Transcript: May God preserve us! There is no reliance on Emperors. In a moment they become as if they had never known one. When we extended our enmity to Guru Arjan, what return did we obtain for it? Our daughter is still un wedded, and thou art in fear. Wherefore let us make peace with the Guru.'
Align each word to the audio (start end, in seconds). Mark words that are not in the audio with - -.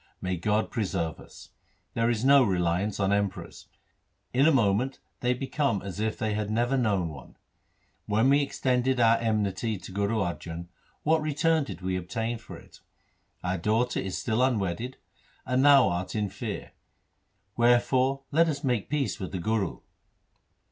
May 0.19 0.35
God 0.35 0.71
preserve 0.71 1.19
us! 1.19 1.49
There 1.93 2.09
is 2.09 2.25
no 2.25 2.43
reliance 2.43 2.99
on 2.99 3.13
Emperors. 3.13 3.67
In 4.33 4.47
a 4.47 4.51
moment 4.51 4.97
they 5.19 5.35
become 5.35 5.83
as 5.83 5.99
if 5.99 6.17
they 6.17 6.33
had 6.33 6.49
never 6.49 6.75
known 6.75 7.09
one. 7.09 7.37
When 8.07 8.27
we 8.29 8.41
extended 8.41 8.99
our 8.99 9.17
enmity 9.17 9.77
to 9.77 9.91
Guru 9.91 10.15
Arjan, 10.17 10.69
what 11.03 11.21
return 11.21 11.65
did 11.65 11.81
we 11.81 11.97
obtain 11.97 12.39
for 12.39 12.57
it? 12.57 12.79
Our 13.43 13.59
daughter 13.59 13.99
is 13.99 14.17
still 14.17 14.41
un 14.41 14.57
wedded, 14.57 14.97
and 15.45 15.63
thou 15.63 15.89
art 15.89 16.15
in 16.15 16.29
fear. 16.29 16.71
Wherefore 17.55 18.23
let 18.31 18.49
us 18.49 18.63
make 18.63 18.89
peace 18.89 19.19
with 19.19 19.31
the 19.31 19.37
Guru.' 19.39 19.81